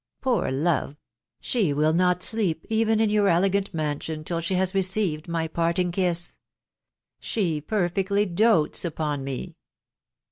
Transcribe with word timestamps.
Fewr 0.23 0.51
lore! 0.63 0.97
she 1.39 1.73
will 1.73 1.93
not 1.93 2.21
sfeefe 2.21 2.65
even 2.69 2.99
in 2.99 3.11
your 3.11 3.27
elegant 3.27 3.71
mansion, 3.71 4.23
till, 4.23 4.41
she* 4.41 4.55
has 4.55 4.73
re 4.73 4.81
ceived 4.81 5.27
nay 5.27 5.47
patting 5.47 5.91
krso, 5.91 6.37
She 7.19 7.61
perfectly 7.61 8.25
dotes 8.25 8.83
upon 8.83 9.23
me! 9.23 9.57